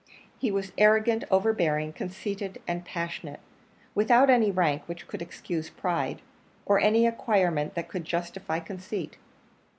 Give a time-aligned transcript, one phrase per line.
[0.39, 3.39] He was arrogant, overbearing, conceited, and passionate
[3.93, 6.23] without any rank which could excuse pride,
[6.65, 9.17] or any acquirement that could justify conceit.